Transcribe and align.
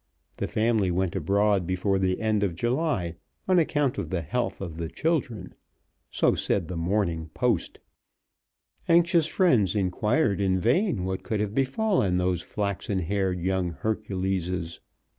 The 0.39 0.47
family 0.47 0.89
went 0.89 1.15
abroad 1.15 1.67
before 1.67 1.99
the 1.99 2.19
end 2.21 2.41
of 2.41 2.55
July, 2.55 3.17
on 3.47 3.59
account 3.59 3.99
of 3.99 4.09
the 4.09 4.23
health 4.23 4.59
of 4.59 4.77
the 4.77 4.87
children. 4.89 5.53
So 6.09 6.33
said 6.33 6.67
the 6.69 6.75
Morning 6.75 7.29
Post. 7.35 7.79
Anxious 8.89 9.27
friends 9.27 9.75
inquired 9.75 10.41
in 10.41 10.59
vain 10.59 11.03
what 11.05 11.21
could 11.21 11.39
have 11.39 11.53
befallen 11.53 12.17
those 12.17 12.41
flaxen 12.41 12.97
haired 12.97 13.39
young 13.43 13.73
Herculeses. 13.73 14.79